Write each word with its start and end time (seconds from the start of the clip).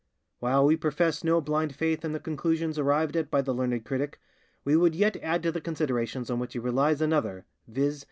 '"While 0.39 0.65
we 0.65 0.77
profess 0.77 1.23
no 1.23 1.41
blind 1.41 1.75
faith 1.75 2.03
in 2.03 2.11
the 2.11 2.19
conclusions 2.19 2.79
arrived 2.79 3.15
at 3.15 3.29
by 3.29 3.43
the 3.43 3.53
learned 3.53 3.85
critic, 3.85 4.19
we 4.65 4.75
would 4.75 4.95
yet 4.95 5.15
add 5.17 5.43
to 5.43 5.51
the 5.51 5.61
considerations 5.61 6.31
on 6.31 6.39
which 6.39 6.53
he 6.53 6.59
relies 6.59 7.01
another, 7.01 7.45
viz. 7.67 7.99